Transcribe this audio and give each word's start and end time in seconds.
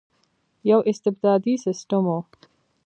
یو 0.69 0.79
استبدادي 0.91 1.53
سسټم 1.65 2.03
وو. 2.09 2.19